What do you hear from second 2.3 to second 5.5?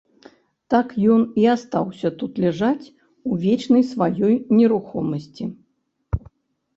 ляжаць у вечнай сваёй нерухомасці.